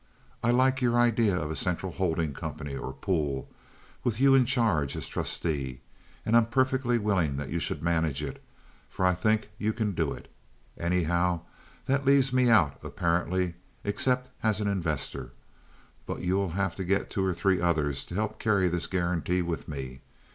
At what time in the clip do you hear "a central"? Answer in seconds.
1.51-1.91